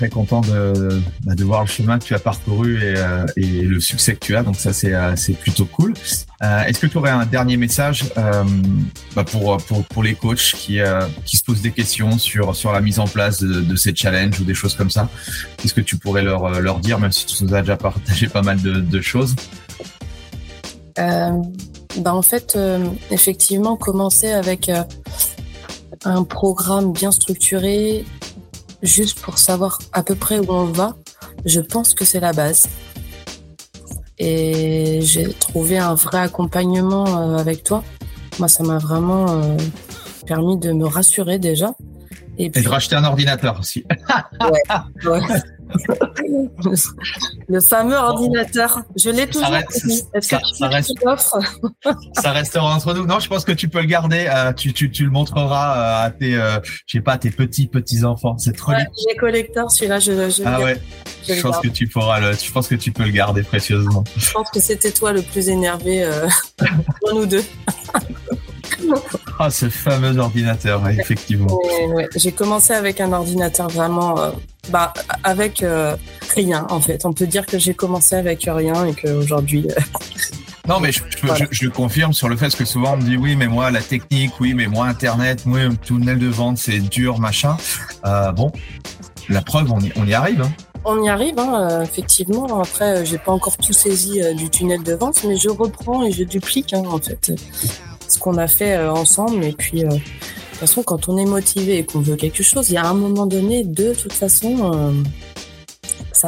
très 0.00 0.08
content 0.08 0.40
de, 0.40 1.02
bah, 1.24 1.34
de 1.34 1.44
voir 1.44 1.60
le 1.60 1.66
chemin 1.66 1.98
que 1.98 2.04
tu 2.04 2.14
as 2.14 2.18
parcouru 2.18 2.82
et, 2.82 2.94
euh, 2.96 3.26
le 3.36 3.80
succès 3.80 4.14
que 4.14 4.24
tu 4.24 4.34
as. 4.34 4.42
Donc 4.42 4.56
ça, 4.56 4.72
c'est 4.72 4.94
euh, 4.94 5.14
plutôt 5.38 5.66
cool. 5.66 5.92
Euh, 6.42 6.62
Est-ce 6.62 6.80
que 6.80 6.86
tu 6.86 6.96
aurais 6.96 7.10
un 7.10 7.26
dernier 7.26 7.58
message 7.58 8.06
bah 9.14 9.24
pour, 9.24 10.02
les 10.02 10.14
coachs 10.14 10.54
qui, 10.56 10.78
se 10.78 11.44
posent 11.44 11.60
des 11.60 11.70
questions 11.70 12.16
sur, 12.16 12.72
la 12.72 12.80
mise 12.80 12.98
en 12.98 13.06
place 13.06 13.42
de, 13.42 13.76
ces 13.76 13.94
challenges 13.94 14.40
ou 14.40 14.44
des 14.44 14.54
choses 14.54 14.74
comme 14.74 14.88
ça? 14.88 15.10
Qu'est-ce 15.58 15.74
que 15.74 15.82
tu 15.82 15.98
pourrais 15.98 16.22
leur, 16.22 16.48
leur 16.62 16.78
dire, 16.78 16.98
même 16.98 17.12
si 17.12 17.26
tu 17.26 17.44
nous 17.44 17.54
as 17.54 17.60
déjà 17.60 17.76
partagé 17.76 18.26
pas 18.26 18.40
mal 18.40 18.62
de, 18.62 18.80
de 18.80 19.00
choses? 19.02 19.36
Bah 20.96 22.14
En 22.14 22.22
fait, 22.22 22.58
effectivement, 23.10 23.76
commencer 23.76 24.30
avec 24.30 24.70
un 26.04 26.24
programme 26.24 26.94
bien 26.94 27.12
structuré, 27.12 28.06
juste 28.82 29.20
pour 29.20 29.38
savoir 29.38 29.78
à 29.92 30.02
peu 30.02 30.14
près 30.14 30.38
où 30.38 30.46
on 30.48 30.64
va, 30.64 30.96
je 31.44 31.60
pense 31.60 31.94
que 31.94 32.04
c'est 32.04 32.20
la 32.20 32.32
base. 32.32 32.68
Et 34.18 35.00
j'ai 35.02 35.32
trouvé 35.32 35.78
un 35.78 35.94
vrai 35.94 36.18
accompagnement 36.18 37.06
euh, 37.06 37.38
avec 37.38 37.64
toi. 37.64 37.82
Moi, 38.38 38.48
ça 38.48 38.62
m'a 38.62 38.78
vraiment 38.78 39.30
euh, 39.30 39.56
permis 40.26 40.58
de 40.58 40.72
me 40.72 40.86
rassurer 40.86 41.38
déjà. 41.38 41.72
Et, 42.38 42.50
puis... 42.50 42.62
de 42.62 42.68
racheter 42.68 42.96
un 42.96 43.04
ordinateur 43.04 43.58
aussi. 43.58 43.84
ouais, 44.40 45.10
ouais. 45.10 45.20
Le 47.48 47.60
fameux 47.60 47.96
ordinateur. 47.96 48.82
Je 48.96 49.10
l'ai 49.10 49.26
toujours. 49.26 49.54
Est-ce 49.54 50.28
que 50.28 50.36
tu, 50.36 50.54
ça, 50.58 50.68
reste, 50.68 50.92
ça 52.14 52.32
restera 52.32 52.74
entre 52.74 52.94
nous. 52.94 53.06
Non, 53.06 53.18
je 53.18 53.28
pense 53.28 53.44
que 53.44 53.52
tu 53.52 53.68
peux 53.68 53.80
le 53.80 53.86
garder. 53.86 54.26
Euh, 54.28 54.52
tu, 54.52 54.72
tu, 54.72 54.90
tu, 54.90 55.04
le 55.04 55.10
montreras 55.10 55.76
euh, 55.76 56.06
à 56.06 56.10
tes, 56.10 56.36
euh, 56.36 56.58
je 56.86 56.98
sais 56.98 57.02
pas, 57.02 57.18
tes 57.18 57.30
petits 57.30 57.66
petits 57.66 58.04
enfants. 58.04 58.36
C'est 58.38 58.56
trop 58.56 58.72
ouais, 58.72 58.86
J'ai 59.08 59.16
collecteur, 59.16 59.70
celui-là, 59.70 59.98
je, 59.98 60.30
je. 60.30 60.42
Ah 60.44 60.60
ouais. 60.60 60.80
Je, 61.26 61.34
je 61.34 61.40
pense 61.40 61.58
que 61.58 61.68
tu 61.68 61.86
pourras 61.86 62.20
le. 62.20 62.32
Je 62.32 62.50
pense 62.52 62.68
que 62.68 62.74
tu 62.74 62.92
peux 62.92 63.04
le 63.04 63.10
garder 63.10 63.42
précieusement. 63.42 64.04
Je 64.16 64.30
pense 64.32 64.50
que 64.50 64.60
c'était 64.60 64.90
toi 64.90 65.12
le 65.12 65.22
plus 65.22 65.48
énervé 65.48 66.04
euh, 66.04 66.28
pour 67.00 67.14
nous 67.14 67.26
deux. 67.26 67.44
Ah, 69.42 69.48
ce 69.48 69.70
fameux 69.70 70.18
ordinateur, 70.18 70.86
effectivement. 70.90 71.58
Ouais, 71.94 72.06
J'ai 72.14 72.30
commencé 72.30 72.74
avec 72.74 73.00
un 73.00 73.10
ordinateur 73.14 73.70
vraiment, 73.70 74.20
euh, 74.20 74.32
bah, 74.68 74.92
avec 75.24 75.62
euh, 75.62 75.96
rien 76.34 76.66
en 76.68 76.78
fait. 76.78 77.06
On 77.06 77.14
peut 77.14 77.26
dire 77.26 77.46
que 77.46 77.58
j'ai 77.58 77.72
commencé 77.72 78.16
avec 78.16 78.42
rien 78.46 78.84
et 78.84 78.94
qu'aujourd'hui. 78.94 79.66
Euh... 79.70 79.80
Non, 80.68 80.78
mais 80.78 80.92
je, 80.92 81.00
je, 81.08 81.26
voilà. 81.26 81.46
je, 81.50 81.64
je, 81.64 81.68
confirme 81.68 82.12
sur 82.12 82.28
le 82.28 82.36
fait 82.36 82.54
que 82.54 82.66
souvent 82.66 82.92
on 82.92 82.96
me 82.98 83.02
dit 83.02 83.16
oui, 83.16 83.34
mais 83.34 83.48
moi 83.48 83.70
la 83.70 83.80
technique, 83.80 84.38
oui, 84.40 84.52
mais 84.52 84.66
moi 84.66 84.86
Internet, 84.86 85.42
oui, 85.46 85.62
tunnel 85.78 86.18
de 86.18 86.28
vente, 86.28 86.58
c'est 86.58 86.78
dur, 86.78 87.18
machin. 87.18 87.56
Bon, 88.36 88.52
la 89.30 89.40
preuve, 89.40 89.72
on 89.72 89.80
y, 89.80 89.90
on 89.96 90.06
y 90.06 90.12
arrive. 90.12 90.42
Hein. 90.42 90.52
On 90.84 91.02
y 91.02 91.08
arrive, 91.08 91.38
hein, 91.38 91.80
effectivement. 91.82 92.60
Après, 92.60 93.04
j'ai 93.06 93.18
pas 93.18 93.32
encore 93.32 93.56
tout 93.56 93.72
saisi 93.72 94.20
du 94.36 94.50
tunnel 94.50 94.82
de 94.82 94.92
vente, 94.92 95.24
mais 95.26 95.38
je 95.38 95.48
reprends 95.48 96.04
et 96.04 96.12
je 96.12 96.24
duplique 96.24 96.74
hein, 96.74 96.82
en 96.86 96.98
fait 96.98 97.32
ce 98.10 98.18
qu'on 98.18 98.36
a 98.36 98.48
fait 98.48 98.76
euh, 98.76 98.92
ensemble. 98.92 99.44
Et 99.44 99.52
puis, 99.52 99.84
euh, 99.84 99.88
de 99.88 99.94
toute 99.94 100.58
façon, 100.58 100.82
quand 100.82 101.08
on 101.08 101.16
est 101.16 101.24
motivé 101.24 101.78
et 101.78 101.84
qu'on 101.84 102.00
veut 102.00 102.16
quelque 102.16 102.42
chose, 102.42 102.70
il 102.70 102.74
y 102.74 102.78
a 102.78 102.86
un 102.86 102.94
moment 102.94 103.26
donné, 103.26 103.64
de 103.64 103.94
toute 103.94 104.12
façon, 104.12 104.72
euh, 104.72 104.92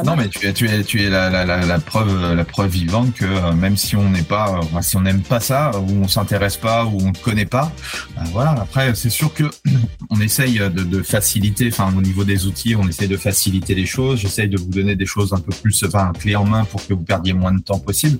non, 0.03 0.15
mais 0.15 0.27
tu 0.27 0.47
es, 0.47 0.53
tu 0.53 0.67
es, 0.67 0.83
tu 0.83 1.03
es 1.03 1.09
la, 1.09 1.29
la, 1.29 1.45
la, 1.45 1.65
la 1.67 1.79
preuve, 1.79 2.33
la 2.35 2.43
preuve 2.43 2.71
vivante 2.71 3.13
que 3.13 3.53
même 3.53 3.77
si 3.77 3.95
on 3.95 4.09
n'est 4.09 4.23
pas, 4.23 4.59
si 4.81 4.97
on 4.97 5.01
n'aime 5.01 5.21
pas 5.21 5.39
ça, 5.39 5.69
ou 5.77 6.03
on 6.03 6.07
s'intéresse 6.07 6.57
pas, 6.57 6.85
ou 6.85 6.97
on 6.99 7.09
ne 7.09 7.17
connaît 7.17 7.45
pas, 7.45 7.71
ben 8.15 8.23
voilà. 8.31 8.51
Après, 8.51 8.95
c'est 8.95 9.11
sûr 9.11 9.31
que 9.35 9.43
on 10.09 10.19
essaye 10.19 10.57
de, 10.57 10.69
de, 10.69 11.03
faciliter, 11.03 11.67
enfin 11.71 11.93
au 11.95 12.01
niveau 12.01 12.23
des 12.23 12.47
outils, 12.47 12.75
on 12.75 12.87
essaye 12.87 13.07
de 13.07 13.17
faciliter 13.17 13.75
les 13.75 13.85
choses. 13.85 14.19
J'essaye 14.19 14.49
de 14.49 14.57
vous 14.57 14.65
donner 14.69 14.95
des 14.95 15.05
choses 15.05 15.31
un 15.31 15.39
peu 15.39 15.53
plus, 15.61 15.83
enfin 15.83 16.11
clés 16.17 16.35
en 16.35 16.45
main 16.45 16.65
pour 16.65 16.85
que 16.87 16.95
vous 16.95 17.03
perdiez 17.03 17.33
moins 17.33 17.53
de 17.53 17.61
temps 17.61 17.79
possible. 17.79 18.17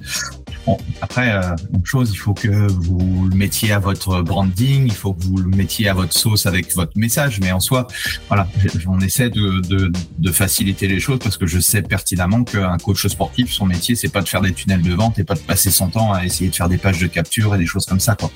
Bon, 0.65 0.77
après, 1.01 1.31
euh, 1.33 1.55
une 1.73 1.85
chose, 1.85 2.11
il 2.13 2.17
faut 2.17 2.33
que 2.33 2.47
vous 2.47 3.27
le 3.29 3.35
mettiez 3.35 3.73
à 3.73 3.79
votre 3.79 4.21
branding, 4.21 4.85
il 4.85 4.93
faut 4.93 5.13
que 5.13 5.21
vous 5.23 5.37
le 5.37 5.49
mettiez 5.49 5.89
à 5.89 5.93
votre 5.93 6.13
sauce 6.13 6.45
avec 6.45 6.73
votre 6.73 6.97
message. 6.97 7.39
Mais 7.41 7.51
en 7.51 7.59
soi, 7.59 7.87
voilà, 8.29 8.47
on 8.87 8.99
essaie 9.01 9.29
de, 9.29 9.59
de, 9.67 9.91
de 10.17 10.31
faciliter 10.31 10.87
les 10.87 11.01
choses 11.01 11.19
parce 11.19 11.37
que 11.37 11.47
je 11.47 11.59
sais 11.59 11.81
pertinemment 11.81 12.45
qu'un 12.45 12.77
coach 12.77 13.05
sportif, 13.07 13.51
son 13.51 13.65
métier, 13.65 13.95
c'est 13.95 14.09
pas 14.09 14.21
de 14.21 14.29
faire 14.29 14.41
des 14.41 14.53
tunnels 14.53 14.81
de 14.81 14.93
vente 14.93 15.19
et 15.19 15.25
pas 15.25 15.35
de 15.35 15.39
passer 15.39 15.69
son 15.69 15.89
temps 15.89 16.13
à 16.13 16.23
essayer 16.23 16.49
de 16.49 16.55
faire 16.55 16.69
des 16.69 16.77
pages 16.77 16.99
de 16.99 17.07
capture 17.07 17.55
et 17.55 17.57
des 17.57 17.65
choses 17.65 17.85
comme 17.85 17.99
ça, 17.99 18.15
quoi. 18.15 18.31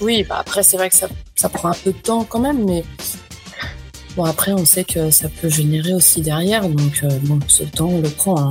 Oui, 0.00 0.24
bah 0.28 0.36
après, 0.40 0.62
c'est 0.62 0.76
vrai 0.76 0.90
que 0.90 0.96
ça, 0.96 1.08
ça 1.34 1.48
prend 1.48 1.70
un 1.70 1.76
peu 1.82 1.92
de 1.92 1.98
temps 1.98 2.24
quand 2.24 2.40
même, 2.40 2.64
mais 2.66 2.84
bon, 4.16 4.24
après, 4.24 4.52
on 4.52 4.66
sait 4.66 4.84
que 4.84 5.10
ça 5.10 5.28
peut 5.28 5.48
générer 5.48 5.94
aussi 5.94 6.20
derrière, 6.20 6.68
donc 6.68 7.00
euh, 7.04 7.18
bon, 7.22 7.38
ce 7.46 7.62
temps, 7.62 7.88
on 7.88 8.00
le 8.00 8.08
prend, 8.10 8.50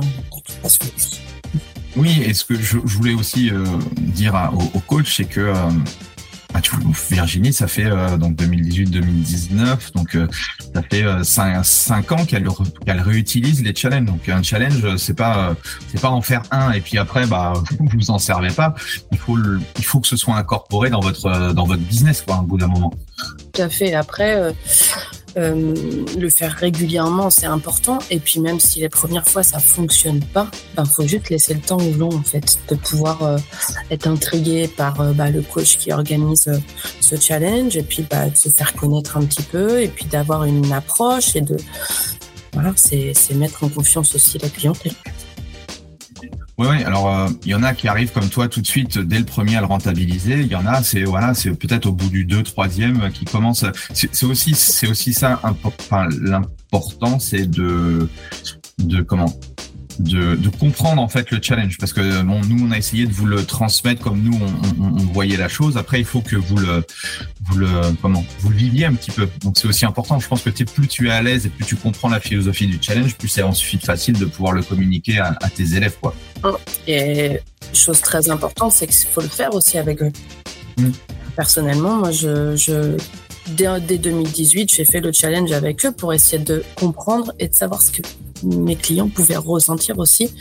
Oui, 1.96 2.22
et 2.24 2.34
ce 2.34 2.44
que 2.44 2.54
je, 2.54 2.78
je 2.84 2.96
voulais 2.96 3.14
aussi 3.14 3.50
euh, 3.50 3.64
dire 3.98 4.34
à, 4.34 4.52
au, 4.52 4.62
au, 4.74 4.80
coach, 4.80 5.16
c'est 5.16 5.24
que 5.24 5.40
euh, 5.40 5.54
ah, 6.56 6.60
tu, 6.60 6.70
Virginie, 7.10 7.52
ça 7.52 7.66
fait 7.66 7.86
euh, 7.86 8.16
donc 8.16 8.36
2018-2019, 8.36 9.92
donc 9.92 10.14
euh, 10.14 10.28
ça 10.72 10.82
fait 10.82 11.04
5, 11.24 11.56
euh, 11.56 11.62
5 11.64 12.12
ans 12.12 12.24
qu'elle 12.24 12.46
qu'elle 12.86 13.00
réutilise 13.00 13.60
les 13.64 13.74
challenges. 13.74 14.04
Donc 14.04 14.28
un 14.28 14.40
challenge, 14.40 14.96
c'est 14.96 15.16
pas 15.16 15.56
c'est 15.90 16.00
pas 16.00 16.10
en 16.10 16.22
faire 16.22 16.42
un 16.52 16.70
et 16.70 16.80
puis 16.80 16.96
après 16.96 17.26
bah 17.26 17.54
vous 17.56 17.88
vous 17.92 18.10
en 18.12 18.18
servez 18.18 18.50
pas. 18.50 18.76
Il 19.10 19.18
faut 19.18 19.34
le, 19.34 19.60
il 19.78 19.84
faut 19.84 19.98
que 19.98 20.06
ce 20.06 20.16
soit 20.16 20.36
incorporé 20.36 20.90
dans 20.90 21.00
votre 21.00 21.52
dans 21.52 21.64
votre 21.64 21.82
business 21.82 22.22
quoi, 22.22 22.38
au 22.38 22.42
bout 22.42 22.56
d'un 22.58 22.68
moment. 22.68 22.92
Tout 23.52 23.62
à 23.62 23.68
fait. 23.68 23.92
Après 23.94 24.54
euh, 25.36 25.74
le 26.18 26.30
faire 26.30 26.52
régulièrement, 26.52 27.30
c'est 27.30 27.46
important. 27.46 27.98
Et 28.10 28.18
puis 28.18 28.40
même 28.40 28.60
si 28.60 28.80
les 28.80 28.88
premières 28.88 29.26
fois 29.26 29.42
ça 29.42 29.58
fonctionne 29.58 30.20
pas, 30.20 30.48
ben 30.76 30.84
faut 30.84 31.06
juste 31.06 31.30
laisser 31.30 31.54
le 31.54 31.60
temps 31.60 31.78
aux 31.78 31.92
gens 31.92 32.12
en 32.12 32.22
fait 32.22 32.58
de 32.68 32.76
pouvoir 32.76 33.22
euh, 33.22 33.38
être 33.90 34.06
intrigué 34.06 34.68
par 34.68 35.00
euh, 35.00 35.12
bah, 35.12 35.30
le 35.30 35.42
coach 35.42 35.78
qui 35.78 35.92
organise 35.92 36.48
euh, 36.48 36.58
ce 37.00 37.16
challenge 37.16 37.76
et 37.76 37.82
puis 37.82 38.04
bah, 38.08 38.28
de 38.28 38.36
se 38.36 38.48
faire 38.48 38.74
connaître 38.74 39.16
un 39.16 39.24
petit 39.24 39.42
peu 39.42 39.82
et 39.82 39.88
puis 39.88 40.06
d'avoir 40.06 40.44
une 40.44 40.72
approche 40.72 41.36
et 41.36 41.40
de 41.40 41.56
voilà, 42.52 42.72
c'est 42.76 43.14
mettre 43.34 43.64
en 43.64 43.68
confiance 43.68 44.14
aussi 44.14 44.38
la 44.38 44.48
clientèle. 44.48 44.92
Oui, 46.56 46.68
oui. 46.70 46.84
Alors, 46.84 47.28
il 47.44 47.52
euh, 47.52 47.52
y 47.52 47.54
en 47.54 47.62
a 47.64 47.74
qui 47.74 47.88
arrivent 47.88 48.12
comme 48.12 48.28
toi 48.28 48.48
tout 48.48 48.60
de 48.60 48.66
suite 48.66 48.98
dès 48.98 49.18
le 49.18 49.24
premier 49.24 49.56
à 49.56 49.60
le 49.60 49.66
rentabiliser. 49.66 50.40
Il 50.40 50.46
y 50.46 50.54
en 50.54 50.66
a, 50.66 50.82
c'est 50.82 51.02
voilà, 51.02 51.34
c'est 51.34 51.50
peut-être 51.50 51.86
au 51.86 51.92
bout 51.92 52.08
du 52.08 52.24
deux, 52.24 52.42
troisième 52.44 53.10
qui 53.10 53.24
commence. 53.24 53.64
C'est 53.92 54.24
aussi, 54.24 54.54
c'est 54.54 54.88
aussi 54.88 55.12
ça. 55.12 55.40
Enfin, 55.64 56.06
l'important, 56.20 57.18
c'est 57.18 57.50
de, 57.50 58.08
de 58.78 59.02
comment 59.02 59.34
de, 59.98 60.34
de, 60.34 60.48
comprendre 60.48 61.00
en 61.00 61.08
fait 61.08 61.30
le 61.30 61.40
challenge. 61.40 61.78
Parce 61.78 61.92
que 61.92 62.22
bon 62.22 62.40
nous 62.48 62.66
on 62.66 62.70
a 62.70 62.78
essayé 62.78 63.06
de 63.06 63.12
vous 63.12 63.26
le 63.26 63.44
transmettre 63.44 64.02
comme 64.02 64.20
nous 64.22 64.38
on, 64.40 64.84
on, 64.84 64.98
on 65.00 65.06
voyait 65.12 65.36
la 65.36 65.48
chose. 65.48 65.76
Après 65.76 65.98
il 65.98 66.04
faut 66.04 66.20
que 66.20 66.36
vous 66.36 66.56
le 66.56 66.84
vous 67.46 67.58
le 67.58 67.68
comment 68.00 68.24
vous 68.40 68.50
le 68.50 68.56
viviez 68.56 68.86
un 68.86 68.94
petit 68.94 69.10
peu. 69.10 69.28
Donc 69.42 69.58
c'est 69.58 69.68
aussi 69.68 69.84
important. 69.84 70.18
Je 70.18 70.28
pense 70.28 70.42
que 70.42 70.50
es, 70.50 70.64
plus 70.64 70.88
tu 70.88 71.08
es 71.08 71.10
à 71.10 71.22
l'aise 71.22 71.46
et 71.46 71.48
plus 71.48 71.64
tu 71.64 71.76
comprends 71.76 72.08
la 72.08 72.20
philosophie 72.20 72.66
du 72.66 72.78
challenge 72.80 73.16
plus 73.16 73.28
c'est 73.28 73.42
ensuite 73.42 73.84
facile 73.84 74.18
de 74.18 74.24
pouvoir 74.24 74.52
le 74.52 74.62
communiquer 74.62 75.18
à, 75.18 75.36
à 75.42 75.50
tes 75.50 75.74
élèves 75.74 75.96
quoi. 76.00 76.14
Et 76.86 77.40
chose 77.72 78.00
très 78.00 78.30
importante 78.30 78.72
c'est 78.72 78.86
qu'il 78.86 79.08
faut 79.08 79.22
le 79.22 79.28
faire 79.28 79.54
aussi 79.54 79.78
avec 79.78 80.02
eux. 80.02 80.12
Mmh. 80.76 80.90
personnellement 81.36 81.98
moi 81.98 82.10
je, 82.10 82.56
je 82.56 82.96
dès, 83.48 83.80
dès 83.80 83.98
2018 83.98 84.74
j'ai 84.74 84.84
fait 84.84 85.00
le 85.00 85.12
challenge 85.12 85.52
avec 85.52 85.84
eux 85.86 85.92
pour 85.92 86.12
essayer 86.12 86.42
de 86.42 86.64
comprendre 86.74 87.32
et 87.38 87.48
de 87.48 87.54
savoir 87.54 87.80
ce 87.80 87.92
que 87.92 88.02
mes 88.44 88.76
clients 88.76 89.08
pouvaient 89.08 89.36
ressentir 89.36 89.98
aussi. 89.98 90.34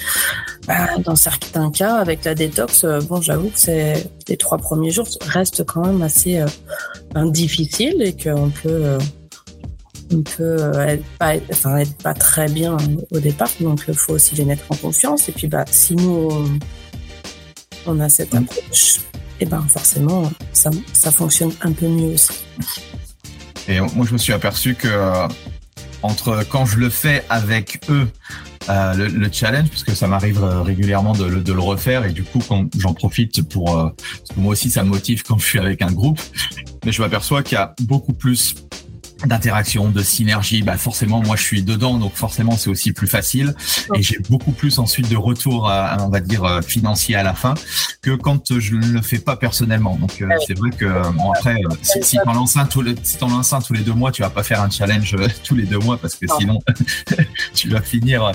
Bah, 0.67 0.97
dans 0.99 1.15
certains 1.15 1.71
cas, 1.71 1.95
avec 1.95 2.23
la 2.23 2.35
détox, 2.35 2.83
euh, 2.83 2.99
bon, 3.01 3.21
j'avoue 3.21 3.49
que 3.49 3.59
c'est 3.59 4.09
les 4.27 4.37
trois 4.37 4.57
premiers 4.57 4.91
jours 4.91 5.07
restent 5.21 5.65
quand 5.65 5.85
même 5.85 6.01
assez 6.01 6.39
euh, 6.39 7.31
difficiles 7.31 8.01
et 8.01 8.13
qu'on 8.13 8.49
peut 8.49 8.69
euh, 8.69 8.99
on 10.13 10.21
peut 10.21 10.71
être 10.79 11.03
pas, 11.17 11.33
enfin, 11.51 11.77
être 11.77 11.95
pas 11.97 12.13
très 12.13 12.47
bien 12.47 12.77
au 13.11 13.19
départ, 13.19 13.49
donc 13.59 13.83
il 13.87 13.95
faut 13.95 14.13
aussi 14.13 14.35
les 14.35 14.45
mettre 14.45 14.63
en 14.69 14.75
confiance. 14.75 15.27
Et 15.27 15.31
puis, 15.31 15.47
bah, 15.47 15.65
si 15.69 15.95
nous, 15.95 16.29
on, 17.87 17.99
a 17.99 18.09
cette 18.09 18.33
mm. 18.33 18.37
approche, 18.37 18.99
et 19.39 19.45
ben 19.45 19.65
forcément, 19.67 20.31
ça, 20.51 20.69
ça 20.93 21.11
fonctionne 21.11 21.51
un 21.61 21.71
peu 21.71 21.87
mieux 21.87 22.13
aussi. 22.13 22.31
Et 23.67 23.79
moi, 23.79 24.05
je 24.05 24.13
me 24.13 24.17
suis 24.17 24.33
aperçu 24.33 24.75
que 24.75 24.87
entre 26.03 26.45
quand 26.47 26.65
je 26.65 26.77
le 26.77 26.89
fais 26.89 27.23
avec 27.29 27.79
eux, 27.89 28.07
euh, 28.69 28.93
le, 28.93 29.29
challenge, 29.31 29.69
parce 29.69 29.83
que 29.83 29.93
ça 29.93 30.07
m'arrive 30.07 30.41
euh, 30.43 30.61
régulièrement 30.61 31.13
de, 31.13 31.25
le 31.25 31.59
refaire, 31.59 32.05
et 32.05 32.11
du 32.11 32.23
coup, 32.23 32.39
quand 32.47 32.65
j'en 32.77 32.93
profite 32.93 33.41
pour, 33.49 33.77
euh, 33.77 33.89
parce 33.97 34.29
que 34.35 34.39
moi 34.39 34.51
aussi, 34.51 34.69
ça 34.69 34.83
me 34.83 34.89
motive 34.89 35.23
quand 35.23 35.37
je 35.37 35.45
suis 35.45 35.59
avec 35.59 35.81
un 35.81 35.91
groupe, 35.91 36.19
mais 36.85 36.91
je 36.91 37.01
m'aperçois 37.01 37.43
qu'il 37.43 37.57
y 37.57 37.61
a 37.61 37.73
beaucoup 37.81 38.13
plus 38.13 38.55
d'interaction, 39.25 39.89
de 39.89 40.01
synergie, 40.01 40.61
bah 40.61 40.77
forcément 40.77 41.21
moi 41.21 41.35
je 41.35 41.43
suis 41.43 41.63
dedans, 41.63 41.97
donc 41.97 42.13
forcément 42.13 42.57
c'est 42.57 42.69
aussi 42.69 42.93
plus 42.93 43.07
facile 43.07 43.55
et 43.95 44.01
j'ai 44.01 44.19
beaucoup 44.29 44.51
plus 44.51 44.79
ensuite 44.79 45.09
de 45.09 45.17
retour, 45.17 45.69
à, 45.69 45.97
on 46.01 46.09
va 46.09 46.19
dire 46.19 46.43
euh, 46.43 46.61
financier 46.61 47.15
à 47.15 47.23
la 47.23 47.33
fin 47.33 47.53
que 48.01 48.11
quand 48.11 48.59
je 48.59 48.75
ne 48.75 48.87
le 48.87 49.01
fais 49.01 49.19
pas 49.19 49.35
personnellement. 49.35 49.95
Donc 49.95 50.21
euh, 50.21 50.27
c'est 50.47 50.57
vrai 50.57 50.71
que 50.71 50.85
bon, 51.11 51.31
après 51.31 51.61
si, 51.81 52.03
si 52.03 52.17
t'en 52.23 52.33
lances 52.33 52.57
un 52.57 52.65
tous 52.65 52.81
les 52.81 52.95
si 53.03 53.17
t'en 53.17 53.29
lances 53.29 53.53
un 53.53 53.61
tous 53.61 53.73
les 53.73 53.81
deux 53.81 53.93
mois, 53.93 54.11
tu 54.11 54.21
vas 54.21 54.29
pas 54.29 54.43
faire 54.43 54.61
un 54.61 54.69
challenge 54.69 55.15
euh, 55.15 55.27
tous 55.43 55.55
les 55.55 55.65
deux 55.65 55.79
mois 55.79 55.97
parce 55.97 56.15
que 56.15 56.25
sinon 56.37 56.59
tu 57.53 57.69
vas 57.69 57.81
finir. 57.81 58.31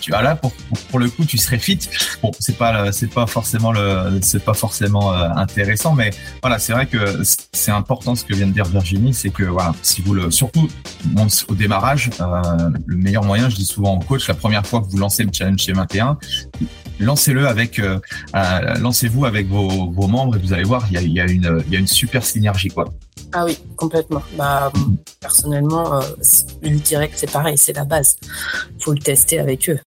Tu 0.00 0.10
vas 0.10 0.22
là 0.22 0.36
pour, 0.36 0.52
pour 0.90 0.98
le 0.98 1.08
coup 1.08 1.24
tu 1.24 1.38
serais 1.38 1.58
fit. 1.58 1.78
Bon 2.22 2.30
c'est 2.38 2.56
pas 2.56 2.92
c'est 2.92 3.10
pas 3.10 3.26
forcément 3.26 3.72
le 3.72 4.18
c'est 4.22 4.44
pas 4.44 4.54
forcément 4.54 5.12
intéressant, 5.12 5.94
mais 5.94 6.10
voilà 6.42 6.58
c'est 6.58 6.72
vrai 6.72 6.86
que 6.86 7.22
c'est 7.52 7.70
important 7.70 8.14
ce 8.14 8.24
que 8.24 8.34
vient 8.34 8.46
de 8.46 8.52
dire 8.52 8.64
Virginie, 8.64 9.14
c'est 9.14 9.30
que 9.30 9.44
voilà 9.44 9.74
si 9.82 10.02
vous 10.02 10.14
le 10.14 10.30
surtout 10.30 10.68
au 11.48 11.54
démarrage, 11.54 12.10
euh, 12.20 12.70
le 12.86 12.96
meilleur 12.96 13.24
moyen, 13.24 13.48
je 13.48 13.56
dis 13.56 13.64
souvent 13.64 13.96
au 13.96 14.00
coach, 14.00 14.28
la 14.28 14.34
première 14.34 14.66
fois 14.66 14.80
que 14.80 14.86
vous 14.86 14.98
lancez 14.98 15.24
le 15.24 15.30
challenge 15.32 15.60
chez 15.60 15.72
21, 15.72 16.18
lancez-le 17.00 17.46
avec, 17.46 17.78
euh, 17.78 17.98
euh, 18.34 18.74
lancez-vous 18.78 19.24
avec 19.24 19.48
vos, 19.48 20.08
membres 20.08 20.36
et 20.36 20.38
vous 20.38 20.52
allez 20.52 20.64
voir, 20.64 20.86
il 20.90 20.94
y 21.12 21.20
a, 21.20 21.24
une, 21.24 21.62
il 21.66 21.72
y 21.72 21.76
a 21.76 21.78
une 21.78 21.86
super 21.86 22.24
synergie 22.24 22.68
quoi. 22.68 22.86
Ah 23.32 23.44
oui, 23.44 23.58
complètement. 23.76 24.22
Bah, 24.36 24.72
personnellement, 25.20 26.00
je 26.62 26.70
dirais 26.70 27.08
que 27.08 27.16
c'est 27.16 27.30
pareil, 27.30 27.58
c'est 27.58 27.74
la 27.74 27.84
base. 27.84 28.16
Faut 28.80 28.92
le 28.92 29.00
tester 29.00 29.38
avec 29.38 29.68
eux. 29.68 29.76